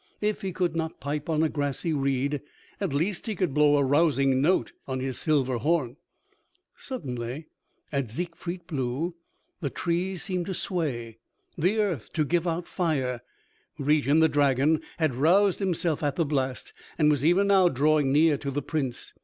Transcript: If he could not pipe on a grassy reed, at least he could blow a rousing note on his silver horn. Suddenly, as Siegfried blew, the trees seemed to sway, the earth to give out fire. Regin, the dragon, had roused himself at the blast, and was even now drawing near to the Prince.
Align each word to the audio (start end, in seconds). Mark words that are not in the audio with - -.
If 0.19 0.41
he 0.41 0.51
could 0.51 0.75
not 0.75 0.99
pipe 0.99 1.29
on 1.29 1.43
a 1.43 1.47
grassy 1.47 1.93
reed, 1.93 2.41
at 2.79 2.91
least 2.91 3.27
he 3.27 3.35
could 3.35 3.53
blow 3.53 3.77
a 3.77 3.83
rousing 3.83 4.41
note 4.41 4.71
on 4.87 4.99
his 4.99 5.19
silver 5.19 5.57
horn. 5.59 5.95
Suddenly, 6.75 7.45
as 7.91 8.11
Siegfried 8.11 8.65
blew, 8.65 9.13
the 9.59 9.69
trees 9.69 10.23
seemed 10.23 10.47
to 10.47 10.55
sway, 10.55 11.19
the 11.55 11.77
earth 11.77 12.11
to 12.13 12.25
give 12.25 12.47
out 12.47 12.67
fire. 12.67 13.21
Regin, 13.77 14.21
the 14.21 14.27
dragon, 14.27 14.81
had 14.97 15.13
roused 15.13 15.59
himself 15.59 16.01
at 16.01 16.15
the 16.15 16.25
blast, 16.25 16.73
and 16.97 17.11
was 17.11 17.23
even 17.23 17.45
now 17.45 17.69
drawing 17.69 18.11
near 18.11 18.39
to 18.39 18.49
the 18.49 18.63
Prince. 18.63 19.13